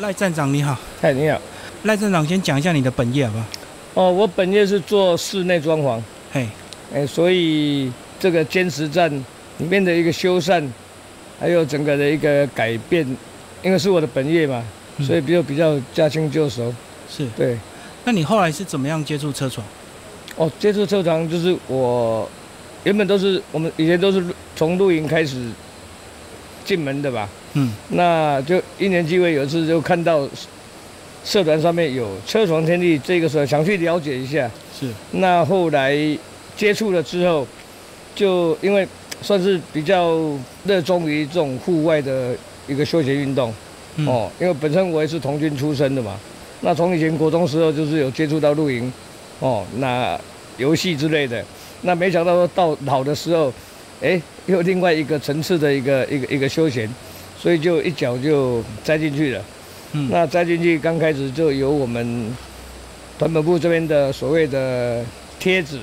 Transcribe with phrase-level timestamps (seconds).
[0.00, 1.38] 赖站长你好，嗨，你好。
[1.82, 3.44] 赖站长先讲一下你的本业好不好？
[3.94, 6.00] 哦，我本业是做室内装潢，
[6.32, 6.48] 嘿，
[6.94, 9.12] 哎，所以这个坚持站
[9.58, 10.66] 里面的一个修缮，
[11.38, 13.06] 还有整个的一个改变，
[13.62, 14.64] 因为是我的本业嘛，
[14.96, 16.74] 嗯所以比较比较驾轻就熟。
[17.10, 17.26] 是。
[17.36, 17.58] 对，
[18.04, 19.66] 那你后来是怎么样接触车床？
[20.36, 22.26] 哦，接触车床就是我
[22.84, 24.24] 原本都是我们以前都是
[24.56, 25.36] 从露营开始
[26.70, 30.28] 进门的吧，嗯，那就一年机会有一次就看到
[31.24, 34.48] 社团上面有车床天地这个时候想去了解一下。
[34.78, 34.86] 是。
[35.10, 35.96] 那后来
[36.56, 37.44] 接触了之后，
[38.14, 38.86] 就因为
[39.20, 40.16] 算是比较
[40.64, 42.36] 热衷于这种户外的
[42.68, 43.52] 一个休闲运动、
[43.96, 46.16] 嗯、哦，因为本身我也是童军出身的嘛，
[46.60, 48.92] 那从以前国中时候就是有接触到露营。
[49.40, 50.16] 哦，那
[50.56, 51.44] 游戏之类的，
[51.82, 53.52] 那没想到说到老的时候，
[54.00, 56.88] 哎，又另外一个层次的一个一个一个休闲，
[57.38, 59.44] 所以就一脚就栽进去了。
[59.92, 62.34] 嗯，那栽进去刚开始就由我们
[63.18, 65.04] 团本部这边的所谓的
[65.38, 65.78] 贴纸，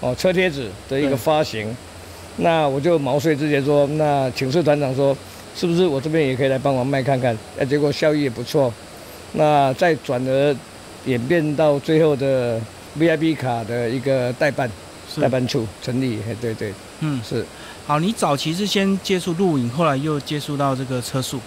[0.00, 1.74] 哦，车贴纸的一个发行，
[2.36, 5.16] 那我就毛遂自荐说，那请示团长说，
[5.54, 7.36] 是不是我这边也可以来帮忙卖看看？
[7.58, 8.72] 哎，结果效益也不错，
[9.32, 10.56] 那再转而
[11.06, 12.60] 演变到最后的
[12.98, 14.70] VIP 卡的一个代办
[15.20, 17.44] 代办处成立，哎，对对，嗯，是。
[17.86, 21.40] 好，你早期是先接触露营，后来又接触到这个车速，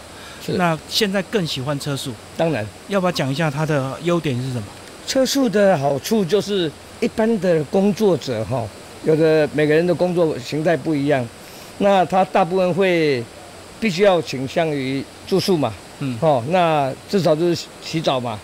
[0.45, 0.53] 是。
[0.53, 2.11] 那现在更喜欢车速？
[2.35, 2.65] 当然。
[2.89, 4.63] 要不要讲一下它的优点是什么？
[5.07, 8.67] 车速的好处就是，一般的工作者哈，
[9.03, 11.25] 有的每个人的工作形态不一样，
[11.77, 13.23] 那他大部分会
[13.79, 18.39] 必须要倾向于住宿嘛，嗯，哦，那至少就是洗澡嘛。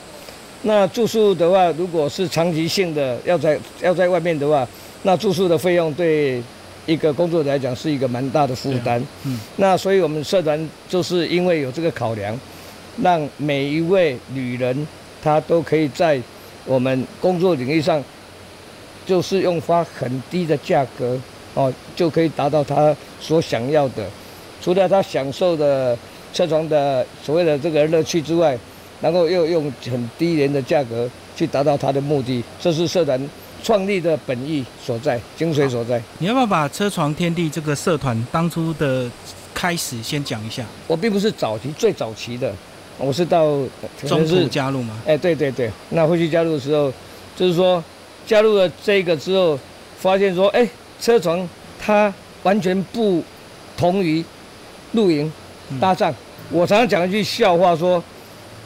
[0.63, 4.67] 那住宿的话，如果是长期性的要在要在外面的话，
[5.03, 6.41] 那住宿的费用对
[6.85, 9.03] 一个工作者来讲是一个蛮大的负担。
[9.23, 12.39] 嗯，那所以我们社团就是因为有这个考量，
[13.01, 14.87] 让每一位女人
[15.21, 16.21] 她都可以在
[16.65, 18.03] 我们工作领域上，
[19.05, 21.19] 就是用花很低的价格
[21.53, 24.05] 哦，就可以达到她所想要的。
[24.61, 25.97] 除了她享受的
[26.33, 28.57] 车床的所谓的这个乐趣之外，
[29.01, 33.19] 然后又用很低廉的价格去达到她的目的，这是社团
[33.63, 36.01] 创立的本意所在，精髓所在。
[36.19, 39.09] 你要不要把车床天地这个社团当初的
[39.53, 40.65] 开始先讲一下？
[40.87, 42.53] 我并不是早期最早期的。
[42.97, 43.57] 我是到
[44.05, 44.95] 中途加入嘛？
[45.07, 46.91] 哎，对对对，那回去加入的时候，
[47.35, 47.83] 就是说
[48.27, 49.57] 加入了这个之后，
[49.97, 50.67] 发现说，哎，
[50.99, 51.47] 车床
[51.79, 53.23] 它完全不
[53.75, 54.23] 同于
[54.91, 55.31] 露营
[55.79, 56.11] 搭帐。
[56.11, 56.15] 嗯、
[56.51, 58.03] 我常常讲一句笑话说，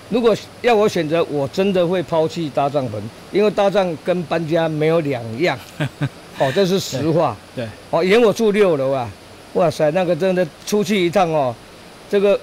[0.09, 2.91] 如果要我选择，我真的会抛弃搭帐篷，
[3.31, 5.57] 因为搭帐跟搬家没有两样。
[6.39, 7.35] 哦，这是实话。
[7.55, 7.65] 对。
[7.65, 9.09] 对哦，以前我住六楼啊，
[9.53, 11.53] 哇塞，那个真的出去一趟哦，
[12.09, 12.39] 这个。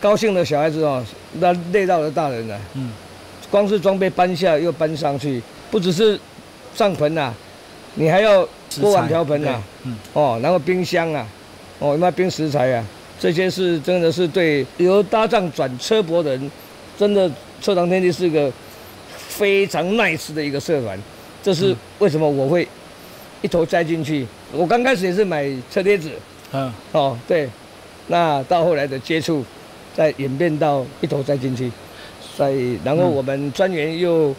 [0.00, 1.02] 高兴的小孩子哦，
[1.40, 2.60] 那累到了大人了。
[2.74, 2.90] 嗯，
[3.50, 6.20] 光是装备搬下又搬上去，不只是
[6.74, 7.32] 帐篷啊，
[7.94, 8.46] 你还要
[8.82, 11.26] 锅碗瓢盆啊，嗯，哦，然后冰箱啊，
[11.78, 12.84] 哦，那冰食材啊，
[13.18, 16.50] 这些是真的是对由搭帐转车泊的人，
[16.98, 18.52] 真的车长天地是个
[19.16, 20.98] 非常 nice 的一个社团。
[21.42, 22.66] 这是为什么我会
[23.42, 24.26] 一头栽进去？
[24.52, 26.12] 我刚开始也是买车贴纸，
[26.52, 27.48] 嗯，哦，对，
[28.06, 29.44] 那到后来的接触。
[29.96, 31.70] 再演变到一头栽进去，
[32.20, 34.34] 所以然后我们专员又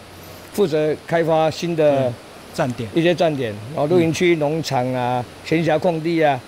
[0.52, 2.12] 负责开发新的
[2.52, 6.38] 站点，一些站点，然后露营区、农场啊、闲暇空地啊，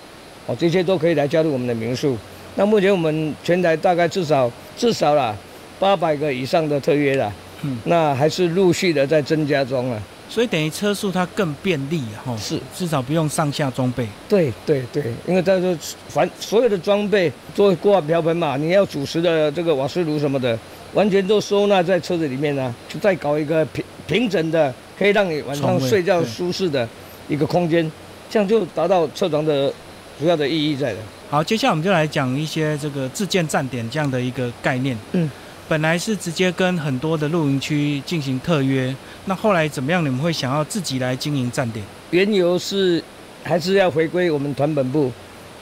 [0.47, 2.19] 哦这些都可以来加入我们的民宿。
[2.55, 5.35] 那目前我们全台大概至少至少啦
[5.79, 10.03] 八百个以上的特约了，嗯，那还是陆续的在增加中啊。
[10.31, 14.07] 所以等于车速它更便利哈，是至少不用上下装备。
[14.29, 15.75] 对对对，因为它说
[16.09, 20.59] 凡所有的装备，做锅碗瓢盆嘛，你要主食的这个瓦斯炉什么的，
[20.93, 26.87] 完全都收纳在车子里面呢、啊，就再搞一个平平整的，可以让你晚上睡觉舒适的
[27.27, 27.91] 一个空间，
[28.29, 29.73] 这样就达到车床的
[30.19, 30.99] 主要的意义在了。
[31.31, 34.95] 好，接下来我们就来讲一些这个自建站点这样的一个概念。
[35.13, 35.31] 嗯。
[35.69, 38.95] 本来是直接跟很多的露营区进行特约，
[39.27, 40.03] 那后来怎么样？
[40.03, 41.85] 你们会想要自己来经营站点？
[42.11, 43.05] 缘由是
[43.45, 45.13] 还是要回归我们团本部，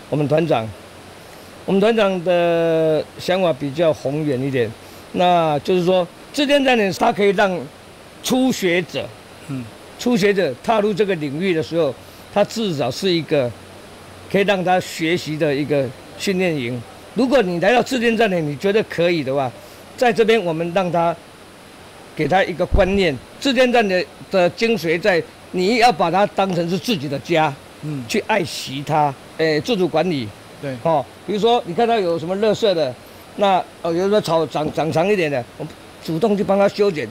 [0.08, 0.64] 我们团长，
[1.64, 4.70] 我们团长的想法比较宏远一点，
[5.14, 7.60] 那就是说自建站点，它可以让
[8.22, 9.08] 初学者，
[9.48, 9.64] 嗯，
[9.98, 11.92] 初学者踏入这个领域的时候，
[12.32, 13.50] 它至少是一个
[14.30, 15.84] 可以让他学习的一个
[16.16, 16.80] 训练营。
[17.14, 19.50] 如果你来到自建站点，你觉得可以的话，
[19.96, 21.14] 在这边，我们让他
[22.14, 25.22] 给他一个观念，自建站的的精髓在
[25.52, 27.52] 你要把它当成是自己的家，
[27.82, 30.28] 嗯，去爱惜它，诶，自主管理，
[30.60, 32.94] 对，哦，比如说你看到有什么垃圾的，
[33.36, 35.66] 那哦，有时候草长长长一点的，我
[36.04, 37.08] 主动去帮他修剪。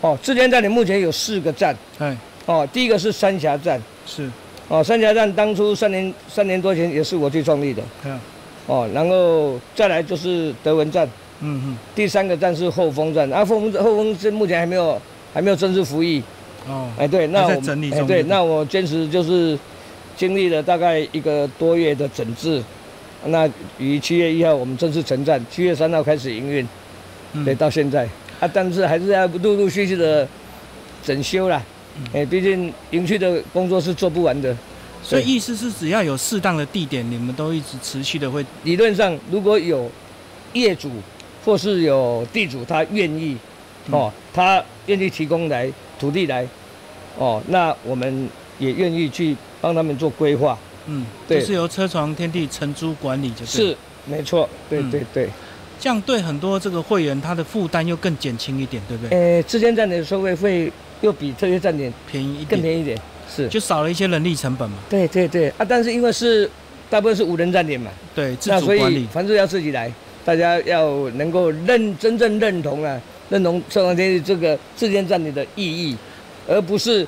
[0.00, 1.74] 哦，自建站里目前有四个站。
[1.98, 2.16] 哎。
[2.44, 3.80] 哦，第一个是三峡站。
[4.06, 4.30] 是。
[4.68, 7.82] 哦，三峡站当初三年三年多前也是我去创立的。
[8.04, 8.20] 嗯。
[8.66, 11.08] 哦，然后再来就是德文站。
[11.40, 11.76] 嗯嗯。
[11.94, 15.00] 第三个站是后风站，啊，后风后风是目前还没有
[15.32, 16.22] 还没有正式服役。
[16.68, 16.88] 哦。
[16.98, 17.62] 哎，对，那我
[17.92, 19.58] 哎对，那我坚持就是
[20.16, 22.62] 经历了大概一个多月的整治，
[23.26, 23.48] 那
[23.78, 26.66] 于七月一号我们正式成站，七月三号开始营运，
[27.44, 28.08] 对，到现在
[28.40, 30.26] 啊，但是还是要陆陆续续的
[31.02, 31.62] 整修啦。
[32.12, 34.56] 哎，毕竟营区的工作是做不完的。
[35.02, 38.44] 所以意思是，只要有适当的地点，你们都一直持续的会。
[38.64, 39.88] 理论上，如果有
[40.52, 40.90] 业主
[41.46, 43.36] 或是有地主，他愿意，
[43.92, 46.44] 哦，他愿意提供来土地来，
[47.16, 48.28] 哦，那我们
[48.58, 50.58] 也愿意去帮他们做规划。
[50.86, 53.58] 嗯，对，是由车床天地承租管理，就是。
[53.58, 53.76] 是，
[54.06, 55.30] 没错，对对对。
[55.78, 59.36] 这样对很多这个会员，他的负担又更减轻一点，对不对？
[59.36, 62.98] 呃，之前站的收费会又比这些站点便宜一点，更便宜一点。
[63.28, 64.78] 是，就少了一些人力成本嘛。
[64.88, 66.50] 对对对啊，但是因为是
[66.90, 69.92] 大部分是无人站点嘛，对，自主管理，反正要自己来，
[70.26, 73.00] 大家要能够认真正认同啊，
[73.30, 75.96] 认同车床天地这个自建站点的意义，
[76.48, 77.06] 而不是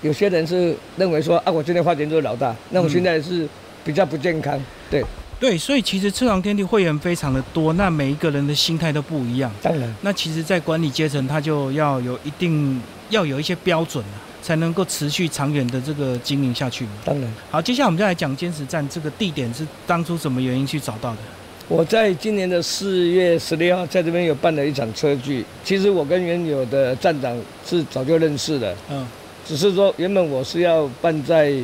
[0.00, 3.46] 有些人是认为说啊，我今天花钱就是老大，那我现在是
[3.84, 4.58] 比较不健康。
[4.90, 5.04] 对
[5.38, 9.52] 对，所以其实车床天地会员非常的多，那每一个人的心态都不一样。
[9.62, 14.10] 当然，那其实，在管理阶层，他就要有一定要有一些标准了。
[14.42, 16.86] 才能够持续长远的这个经营下去。
[17.04, 17.30] 当然。
[17.50, 21.18] 好，接下来我们就来讲坚持站这个地点是当初什么原因去找到的？
[21.70, 25.44] 我在今年的四月十六号在这边有办了一场车聚。
[25.64, 28.74] 其实我跟原有的站长是早就认识的。
[28.90, 29.06] 嗯。
[29.46, 31.54] 只是说原本我是要办在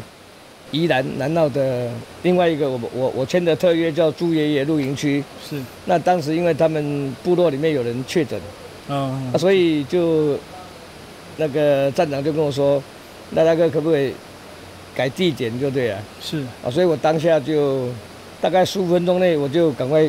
[0.71, 1.91] 宜兰南澳的
[2.23, 5.23] 另外一个我我我签的特约叫朱爷爷露营区。
[5.45, 5.61] 是。
[5.87, 8.41] 那当时因为他们部落里面有人确诊。
[8.89, 9.33] 嗯。
[9.37, 10.39] 所以就。
[11.39, 12.83] 那个站长就跟我说
[13.29, 14.11] ：“那大哥可不可以
[14.95, 17.91] 改地点就对了。”是啊，所以我当下就
[18.41, 20.07] 大概十五分钟内我就赶快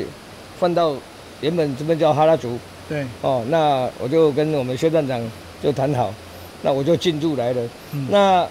[0.59, 0.95] 换到
[1.41, 2.57] 原本这边叫哈拉族。
[2.89, 3.05] 对。
[3.21, 5.21] 哦，那我就跟我们薛站长
[5.61, 6.13] 就谈好，
[6.61, 7.61] 那我就进驻来了。
[7.93, 8.07] 嗯。
[8.09, 8.47] 那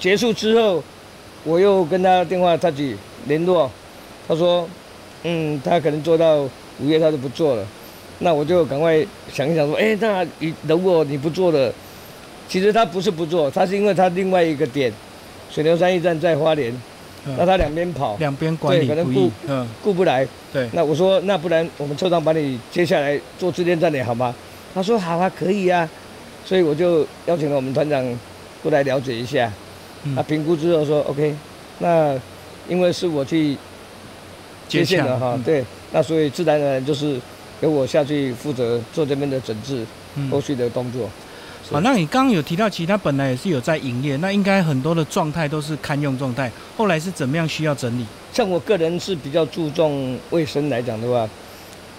[0.00, 0.82] 结束之后，
[1.44, 2.96] 我又跟他电话他去
[3.26, 3.70] 联络，
[4.26, 4.68] 他说
[5.24, 6.42] ：“嗯，他可能做到
[6.78, 7.66] 五月他就不做了。”
[8.20, 11.72] 那我就赶快想一想说：“哎，那你如果你不做了？”
[12.46, 14.92] 其实他不是不做，他是因为他另外一个点，
[15.50, 16.72] 水牛山驿站在花莲，
[17.38, 20.26] 那他两边跑，两边管理可能顾嗯顾不来。
[20.52, 24.34] 对，那我说那不然我们车长把你接下来做支点站点好吗？
[24.74, 25.88] 他说好啊，可以啊。
[26.44, 28.04] 所以我就邀请了我们团长
[28.62, 29.50] 过来了解一下，
[30.14, 31.34] 他评估之后说 OK，
[31.78, 32.14] 那
[32.68, 33.56] 因为是我去
[34.68, 37.18] 接线的哈，对，那所以自然而然就是
[37.62, 39.86] 由我下去负责做这边的整治
[40.30, 41.08] 后续的工作。
[41.70, 46.50] 好，那你刚刚有提到，其实他本来也是有在营业，那应该很多的状态都是堪用状态。
[46.76, 48.04] 后来是怎么样需要整理？
[48.32, 51.28] 像我个人是比较注重卫生来讲的话，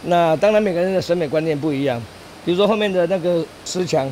[0.03, 2.01] 那当然每个人的审美观念不一样。
[2.45, 4.07] 比如说后面的那个石墙，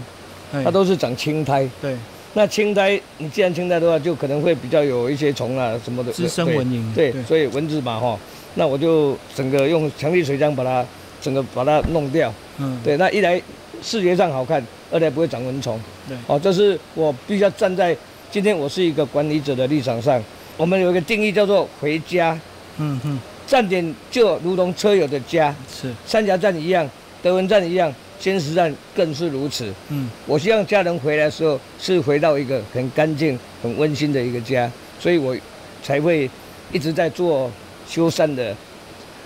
[0.64, 1.70] 它都是长青苔。
[1.82, 1.96] 对。
[2.34, 6.12] 那青苔，你既然青苔的话，就可能会比较有一些虫啊什么的。
[6.12, 6.96] 滋生蚊蝇。
[6.96, 8.18] 对，所以蚊子嘛哈，
[8.56, 10.84] 那我就整个用强力水枪把它
[11.22, 12.34] 整个把它弄掉。
[12.58, 12.80] 嗯。
[12.84, 13.40] 对，那一来
[13.84, 14.66] 视觉上好看。
[14.92, 17.98] 二来不会长蚊虫，对，哦，这是我必须要站在
[18.30, 20.24] 今天我是一个管理者的立场上，
[20.56, 22.40] 我们有一个定义叫做回家，
[22.78, 25.92] 嗯哼，站点就如同车友的家，是。
[26.06, 26.88] 三峡站一样，
[27.24, 35.36] 德文站一样，坚实站更是如此，嗯，我希望家人回来的时候是回到一个很干净、很温馨的一个家，所以我
[35.82, 36.30] 才会
[36.72, 37.50] 一直在做
[37.90, 38.56] 修缮的，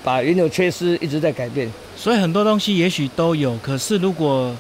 [0.07, 4.55] 把原有缺失一直在改变，所以很多东西也许都有，可是如果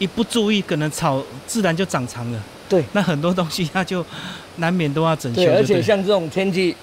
[0.00, 2.42] 一不注意，可能草自然就长长了。
[2.68, 4.04] 对，那很多东西它就
[4.56, 5.44] 难免都要整修。
[5.44, 6.74] 对，而且像这种天气，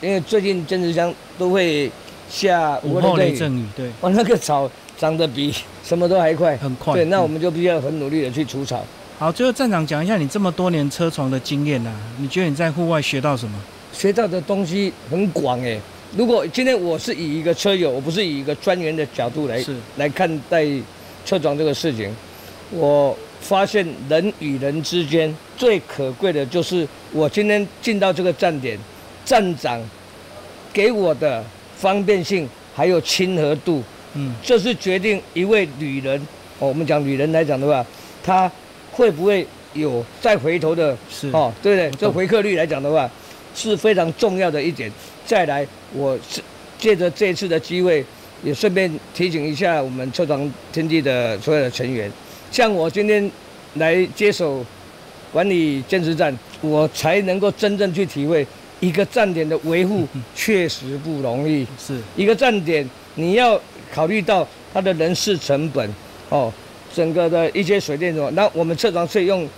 [0.00, 1.88] 因为最近坚持乡都会
[2.28, 5.54] 下午后雷阵雨，对，哇，那个草长得比
[5.84, 6.94] 什么都还快，很快。
[6.94, 8.84] 对，那我们就必须要很努力的去除草。
[9.20, 13.56] 好，最后站长讲一下你这么多年车床的经验呐，你觉得你在户外学到什么？
[13.92, 15.78] 学到的东西很广哎。
[16.16, 19.64] 如果今天我是以一个车友，我不是以一个专员的角度来
[19.96, 20.66] 来看待
[21.24, 22.14] 车床这个事情。
[22.70, 28.78] 我发现人与人之间最可贵的就是我今天进到这个站点，
[29.24, 29.82] 站长
[30.72, 31.42] 给我的
[31.76, 33.82] 方便性还有亲和度，
[34.14, 36.18] 嗯，这是决定一位女人，
[36.58, 37.84] 哦，我们讲女人来讲的话，
[38.22, 38.50] 她
[38.90, 41.90] 会不会有再回头的，是哦，对不对？
[41.98, 43.10] 这回客率来讲的话
[43.54, 43.76] 是。
[43.76, 44.90] 非常重要的一点。
[45.26, 46.40] 再来，我是。
[46.78, 48.04] 借着这次的机会，
[48.42, 52.10] 也顺便提醒一下我们车床天地的所有的成员，
[52.50, 53.30] 像我今天
[53.74, 54.66] 来接手
[55.32, 58.44] 管理监视站，我才能够真正去体会
[58.80, 61.64] 一个站点的维护确实不容易。
[61.78, 61.96] 是。
[62.16, 63.60] 一个站点，你要
[63.94, 64.44] 考虑到
[64.74, 65.88] 它的人事成本
[66.30, 66.52] 哦，
[66.92, 69.26] 整个的一些水电什么，那我们车床是。
[69.26, 69.48] 用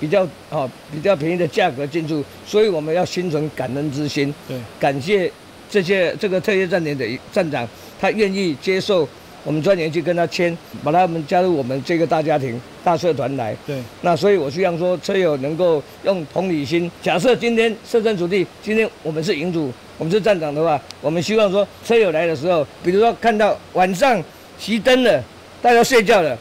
[0.00, 5.30] 比较哦比较便宜的价格进驻，所以我们要心存感恩之心，对，感谢
[5.70, 7.66] 这些这个特约站点的站长，
[8.00, 9.08] 他愿意接受
[9.44, 13.56] 我们专员去跟他签，把他们加入我们这个大家庭、大社团来。
[13.66, 24.22] 对，那所以我希望说车友能够用同理心，假设今天设身处地，今天我们是营主，我们是站长的话，我们希望说车友来的时候，比如说看到晚上
[24.60, 25.22] 熄灯了，
[25.62, 26.36] 大家睡觉了，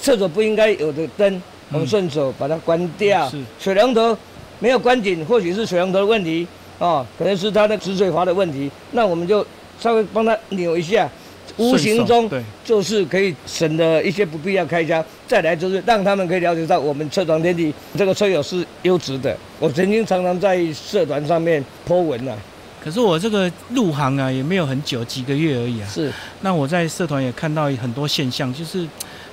[0.00, 1.42] 厕所不应该有的灯。
[1.72, 3.28] 我们顺手把它关掉。
[3.30, 4.16] 是水龙头
[4.58, 6.46] 没有关紧，或许是水龙头的问题
[6.78, 8.70] 哦，可能是它的止水阀的问题。
[8.92, 9.46] 那我们就
[9.80, 11.08] 稍微帮它扭一下，
[11.56, 12.28] 无形中
[12.64, 15.04] 就是可以省的一些不必要开销。
[15.26, 19.36] 再来就是让他们可以了解到我们车床天地这个车友是优质的。
[19.60, 22.34] 我曾经常常在社团上面泼文啊，
[22.82, 25.88] 可是我这个入行啊也没有很久，几个月而已啊。
[25.88, 26.10] 是。
[26.40, 28.86] 那我在社团也看到很多现象，就是。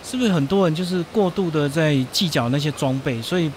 [0.06, 3.52] 是不是很多人就是过度的在计较那些装备，所以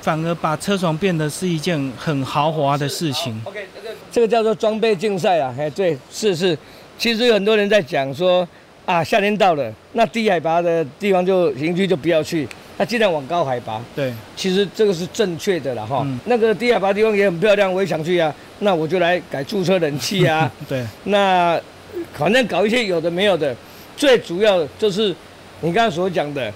[0.00, 3.66] 反而把车床变得是一件很豪华的事情？OK，
[4.12, 5.52] 这个叫做装备竞赛啊！
[5.58, 6.56] 哎，对，是是。
[6.96, 8.46] 其实有很多人在讲说
[8.86, 13.82] 啊，夏天到了，那低海拔的地方就营区就不要去，那尽量往高海拔。
[13.96, 16.06] 对，其实这个是正确的了哈。
[16.26, 18.32] 那个低海拔地方也很漂亮，我也想去啊。
[18.60, 20.48] 那我就来改驻车冷气啊。
[20.68, 20.86] 对。
[21.02, 21.60] 那
[22.12, 23.52] 反正搞一些有的没有的，
[23.96, 25.12] 最主要就是。
[25.60, 26.52] 你刚刚所讲的，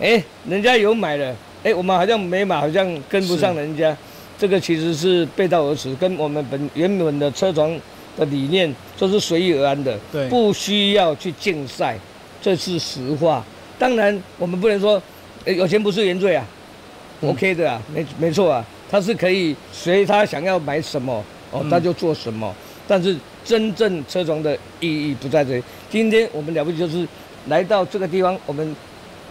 [0.00, 1.34] 哎，人家有买了，
[1.64, 3.96] 哎，我们好像没买，好像跟不上人家，
[4.38, 7.68] 这个其实是背道而驰，跟我们本原本的车床
[8.16, 11.98] 的理念都是随遇而安的，对，不需要去竞赛，
[12.40, 13.44] 这是实话。
[13.76, 15.02] 当然，我们不能说，
[15.44, 16.46] 有钱不是原罪啊
[17.22, 22.54] ，OK 的啊，没没错啊，他是可以随他想要买什么哦，他就做什么，
[22.86, 25.64] 但是真正车床的意义不在这里。
[25.90, 27.04] 今天我们了不起就是。
[27.48, 28.74] 来到这个地方，我们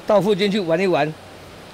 [0.06, 1.12] 到附近去玩一玩，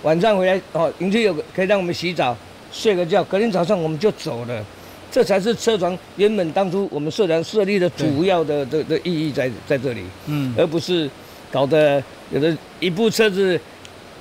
[0.04, 2.36] 晚上回来哦，营区有个可以让我们洗澡、
[2.72, 4.66] 睡个觉，隔天早上我们就走了。
[5.12, 11.10] 这才是车床原本当初我们社团设立的主要的的的意义在在这里，嗯，而不是
[11.52, 13.60] 搞得有的一部车子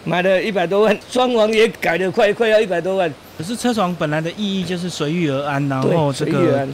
[0.05, 3.13] 买了一百多万，装潢也改了快快要一百多万。
[3.37, 6.67] 可是车床本来的意义就是随遇而安，然后这个。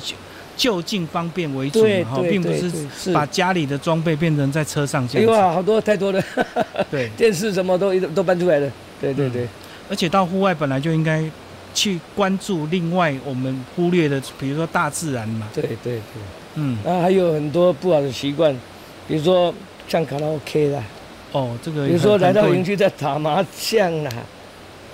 [0.56, 2.70] 就近方便为主哈，并不是
[3.12, 5.32] 把家里的装备变成在车上这样。
[5.32, 6.22] 哇，好多太多了。
[6.90, 8.70] 对，电视什么都都搬出来了。
[9.00, 9.46] 对对对。
[9.90, 11.24] 而且到户外本来就应该
[11.74, 15.48] 去关注另外我们忽略的，比如说大自然嘛。
[15.54, 16.00] 对对对。
[16.54, 16.78] 嗯。
[16.84, 18.54] 那还有很多不好的习惯，
[19.08, 19.52] 比如说
[19.88, 20.82] 像卡拉 OK 啦。
[21.32, 21.86] 哦，这个。
[21.86, 24.10] 比如说来到营区在打麻将啦，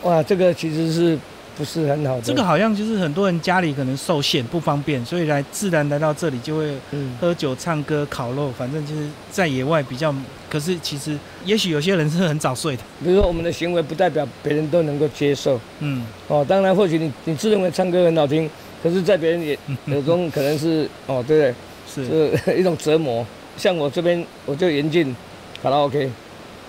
[0.02, 1.18] 哇，这个其实是。
[1.56, 2.22] 不是很好的。
[2.22, 6.74] 这个好像就是很多人家里可能受限不方便，所以来自然来到这里就会
[7.20, 10.14] 喝酒、唱歌、烤肉，反正就是在野外比较。
[10.48, 12.82] 可是其实也许有些人是很早睡的。
[13.04, 15.60] 比如说我们的行为不代表别人都能够接受。
[15.78, 16.04] 嗯。
[16.26, 18.50] 哦，当然或许你你自认为唱歌很好听，
[18.82, 21.54] 可是在别人眼眼中可能是哦，对不对？
[21.92, 22.36] 是。
[22.44, 23.24] 是 一种折磨。
[23.56, 25.14] 像我这边我就严禁
[25.62, 26.10] 卡拉 OK。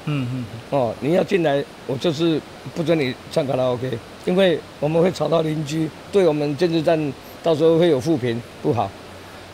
[0.05, 0.45] 嗯嗯。
[0.69, 2.39] 哦，你要进来，我就是
[2.75, 3.97] 不准你唱卡拉 OK。
[4.25, 8.89] 因为我们会吵到邻居，对我们监视站到时候会有负评，不好。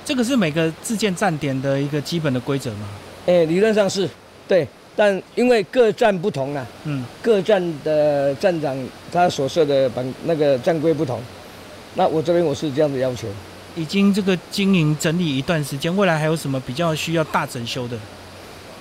[0.04, 2.88] 这个是每个自建站点的一个基本的规则吗？
[3.26, 4.10] 哎，理论上是，
[4.48, 4.68] 对。
[4.96, 8.76] 但因为各站不同啊，嗯，各站的站长
[9.12, 11.22] 他所设的版那个站规不同，
[11.94, 13.28] 那我这边我是这样的要求。
[13.76, 17.96] 已经这个经营整理一段时间，未来还有什么比较需要大整修的？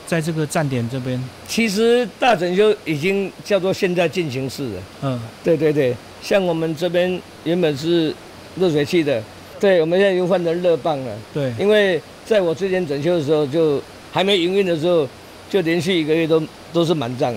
[0.06, 4.82] 在这个站点这边，其实大整修已经叫做现在进行式了。
[5.02, 8.14] 嗯，对对对，像我们这边原本是
[8.56, 9.20] 热水器的，
[9.58, 11.12] 对，我们现在又换成热棒了。
[11.34, 13.82] 对，因为在我之前整修的时候，就
[14.12, 15.08] 还没营运的时候，
[15.50, 16.40] 就连续一个月都
[16.72, 17.34] 都是满账。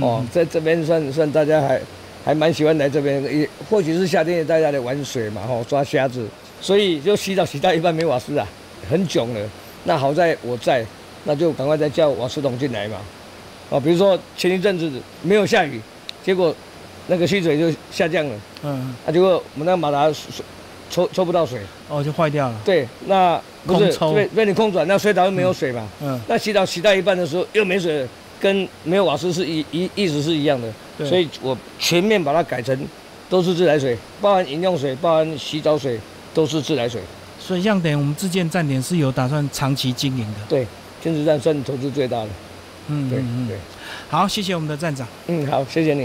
[0.00, 1.80] 哦，在这边算算大家还
[2.24, 6.26] 还蛮喜欢来这边，也或许是夏天也大家来玩水嘛，吼，抓虾子，
[6.60, 8.44] 所以就洗澡洗到一半没瓦斯啊，
[8.90, 9.40] 很囧了。
[9.84, 10.84] 那好在我在。
[11.26, 12.96] 那就赶快再叫瓦斯桶进来嘛，
[13.70, 14.90] 啊，比如说前一阵子
[15.22, 15.80] 没有下雨，
[16.24, 16.54] 结果
[17.08, 20.44] 那个蓄水就下降了，嗯，啊，结果我们那个马达水
[20.88, 22.56] 抽抽不到水，哦，就坏掉了。
[22.64, 28.08] 对，那不是被被你空转，那水槽又没有水嘛，嗯，那洗澡洗到一半的时候又没水了，
[28.40, 30.72] 跟没有瓦斯是一一意思是一样的，
[31.04, 32.78] 所以我全面把它改成
[33.28, 35.98] 都是自来水，包含饮用水，包含洗澡水
[36.32, 37.00] 都是自来水。
[37.40, 40.40] 所以这样等于我们自建站点是有打算长期经营的。
[40.48, 40.66] 对，
[41.02, 42.28] 天池站算投资最大的。
[42.88, 43.58] 嗯，对对。
[44.08, 45.06] 好，谢谢我们的站长。
[45.26, 46.04] 嗯，好，谢谢你。